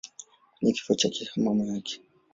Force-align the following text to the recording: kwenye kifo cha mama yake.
kwenye 0.55 0.71
kifo 0.75 0.93
cha 0.99 1.09
mama 1.45 1.63
yake. 1.71 1.95